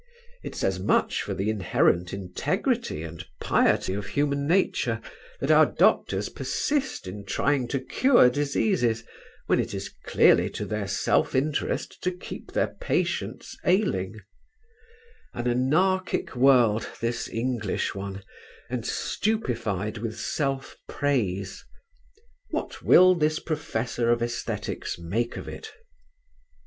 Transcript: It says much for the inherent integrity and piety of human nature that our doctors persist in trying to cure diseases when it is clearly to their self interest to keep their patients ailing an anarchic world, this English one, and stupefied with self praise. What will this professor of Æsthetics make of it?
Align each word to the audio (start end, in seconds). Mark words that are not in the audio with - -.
It 0.41 0.55
says 0.55 0.79
much 0.79 1.21
for 1.21 1.35
the 1.35 1.51
inherent 1.51 2.11
integrity 2.11 3.03
and 3.03 3.23
piety 3.39 3.93
of 3.93 4.07
human 4.07 4.47
nature 4.47 4.99
that 5.39 5.51
our 5.51 5.67
doctors 5.67 6.27
persist 6.27 7.05
in 7.05 7.23
trying 7.23 7.67
to 7.67 7.79
cure 7.79 8.27
diseases 8.31 9.03
when 9.45 9.59
it 9.59 9.75
is 9.75 9.93
clearly 10.07 10.49
to 10.57 10.65
their 10.65 10.87
self 10.87 11.35
interest 11.35 12.01
to 12.01 12.11
keep 12.11 12.51
their 12.51 12.69
patients 12.81 13.55
ailing 13.63 14.15
an 15.35 15.47
anarchic 15.47 16.35
world, 16.35 16.89
this 16.99 17.29
English 17.29 17.93
one, 17.93 18.23
and 18.71 18.87
stupefied 18.87 19.99
with 19.99 20.19
self 20.19 20.77
praise. 20.89 21.63
What 22.49 22.81
will 22.81 23.13
this 23.13 23.37
professor 23.37 24.09
of 24.09 24.21
Æsthetics 24.21 24.97
make 24.97 25.37
of 25.37 25.47
it? 25.47 25.71